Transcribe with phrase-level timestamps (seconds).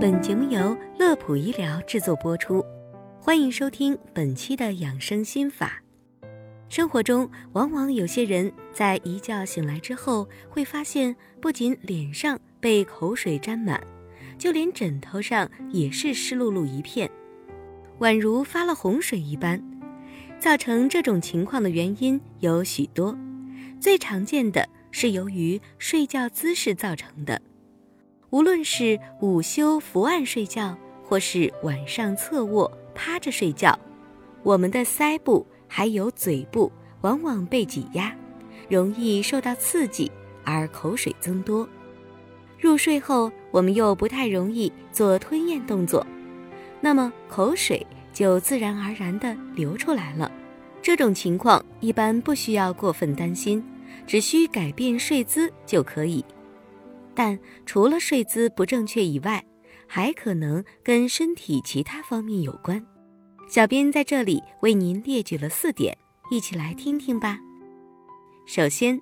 [0.00, 2.64] 本节目由乐普医疗制作播出，
[3.20, 5.82] 欢迎收听本期的养生心法。
[6.70, 13.78] 生活中，往往有些人在一觉醒来之后，会发现不仅脸上被口水沾满，
[14.38, 17.10] 就连枕头上也是湿漉漉一片，
[17.98, 19.62] 宛如发了洪水一般。
[20.38, 23.14] 造成这种情况的原因有许多，
[23.78, 27.42] 最常见的是由于睡觉姿势造成的。
[28.30, 33.76] 无论是午休伏案睡觉，或是晚上侧卧趴着睡觉，
[34.44, 38.14] 我们的腮部还有嘴部往往被挤压，
[38.68, 40.10] 容易受到刺激
[40.44, 41.68] 而口水增多。
[42.60, 46.06] 入睡后，我们又不太容易做吞咽动作，
[46.80, 50.30] 那么口水就自然而然地流出来了。
[50.80, 53.64] 这种情况一般不需要过分担心，
[54.06, 56.24] 只需改变睡姿就可以。
[57.20, 59.44] 但除了睡姿不正确以外，
[59.86, 62.82] 还可能跟身体其他方面有关。
[63.46, 65.94] 小编在这里为您列举了四点，
[66.30, 67.38] 一起来听听吧。
[68.46, 68.98] 首先，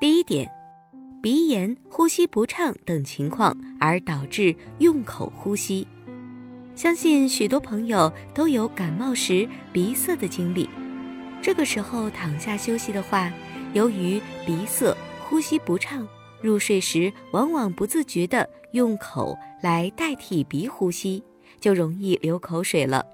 [0.00, 0.50] 第一点，
[1.22, 5.86] 鼻炎、呼吸不畅等情况而导致用口呼吸，
[6.74, 10.66] 相信许多朋友都有感冒时鼻塞的经历。
[11.42, 13.30] 这个时候躺下休息的话，
[13.74, 14.96] 由于鼻塞、
[15.28, 16.08] 呼吸不畅。
[16.40, 21.22] 入睡时，往往不自觉地用口来代替鼻呼吸，
[21.60, 23.04] 就容易流口水了。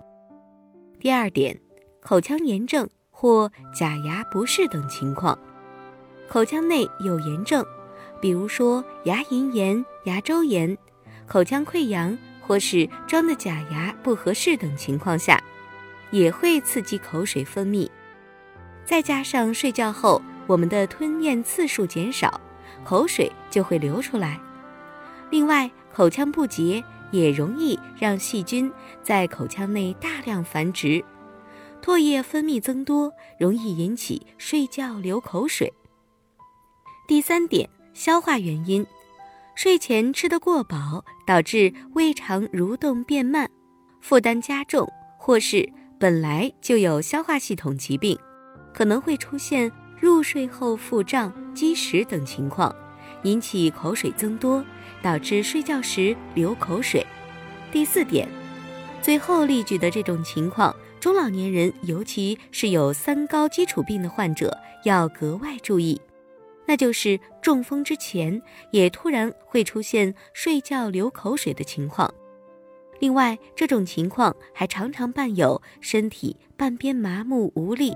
[1.01, 1.59] 第二点，
[2.01, 5.39] 口腔炎症或假牙不适等情况，
[6.29, 7.65] 口腔内有炎症，
[8.21, 10.77] 比如说牙龈炎、牙周炎、
[11.27, 12.17] 口腔溃疡
[12.47, 15.43] 或是装的假牙不合适等情况下，
[16.11, 17.89] 也会刺激口水分泌。
[18.85, 22.39] 再加上睡觉后我们的吞咽次数减少。
[22.85, 24.39] 口水就会流出来。
[25.31, 28.71] 另外，口腔不洁也容易让细菌
[29.03, 31.05] 在口腔内大量繁殖，
[31.83, 35.73] 唾液分泌增多，容易引起睡觉流口水。
[37.09, 38.87] 第三点，消化原因：
[39.55, 43.51] 睡前吃得过饱，导致胃肠蠕动变慢，
[44.01, 45.69] 负担加重，或是
[45.99, 48.19] 本来就有消化系统疾病，
[48.73, 49.73] 可能会出现。
[50.01, 52.75] 入睡后腹胀、积食等情况，
[53.23, 54.65] 引起口水增多，
[55.01, 57.07] 导致睡觉时流口水。
[57.71, 58.29] 第四点，
[59.01, 66.01] 最后例举的这种情况，中老年人，尤其是有三高基础病的患者，要格外注意，
[66.67, 72.13] 那就是中风之前也突然会出现睡觉流口水的情况。
[73.01, 77.93] 另外，这种情况还常常伴有身体半边麻木无力。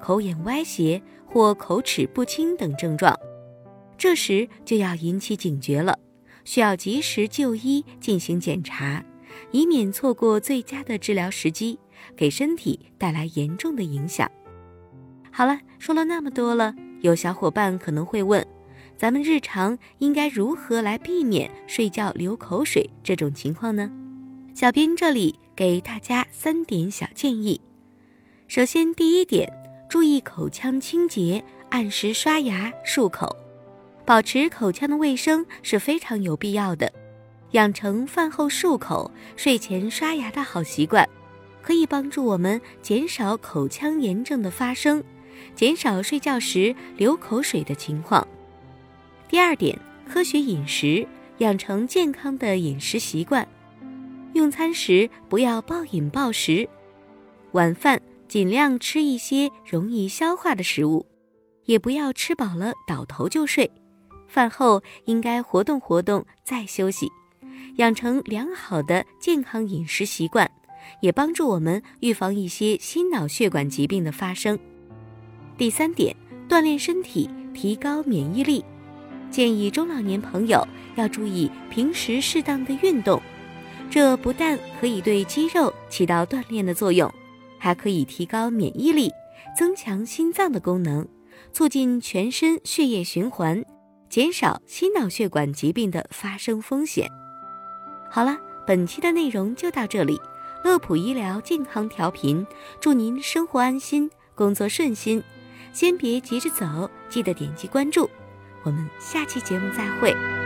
[0.00, 1.00] 口眼歪斜
[1.32, 3.16] 或口齿不清等症状，
[3.96, 5.96] 这时就要引起警觉了，
[6.44, 9.04] 需要及时就医进行检查，
[9.52, 11.78] 以免错过最佳的治疗时机，
[12.16, 14.28] 给身体带来严重的影响。
[15.30, 18.44] 好了，说了那么多了，有小伙伴可能会问，
[18.96, 23.88] 咱们日常应该如何来避免睡觉流口水这种情况呢？
[24.52, 27.60] 小编这里给大家三点小建议。
[28.48, 29.59] 首先，第一点。
[29.90, 33.36] 注意口腔清洁，按时刷牙漱口，
[34.06, 36.90] 保持口腔的卫生是非常有必要的。
[37.50, 41.08] 养成饭后漱口、睡前刷牙的好习惯，
[41.60, 45.02] 可以帮助我们减少口腔炎症的发生，
[45.56, 48.24] 减少睡觉时流口水的情况。
[49.28, 49.76] 第二点，
[50.08, 51.04] 科学饮食，
[51.38, 53.44] 养成健康的饮食习惯，
[54.34, 56.68] 用餐时不要暴饮暴食，
[57.50, 58.00] 晚饭。
[58.30, 61.04] 尽量吃一些容易消化的食物，
[61.64, 63.68] 也不要吃饱了倒头就睡。
[64.28, 67.10] 饭后应该活动活动再休息，
[67.78, 70.48] 养成良好的健康饮食习惯，
[71.00, 74.56] 也帮助我们预防一些心脑血管疾病的发生。
[75.58, 76.14] 第三点，
[76.48, 78.64] 锻炼身体，提高免疫力。
[79.28, 80.64] 建议中老年朋友
[80.94, 83.20] 要注意平时适当的运动，
[83.90, 87.12] 这不但可以对肌肉起到锻炼的作用。
[87.60, 89.12] 还可以提高免疫力，
[89.56, 91.06] 增强心脏的功能，
[91.52, 93.62] 促进全身血液循环，
[94.08, 97.08] 减少心脑血管疾病的发生风险。
[98.10, 98.36] 好了，
[98.66, 100.18] 本期的内容就到这里。
[100.62, 102.46] 乐普医疗健康调频，
[102.80, 105.22] 祝您生活安心，工作顺心。
[105.72, 108.10] 先别急着走，记得点击关注。
[108.62, 110.39] 我们下期节目再会。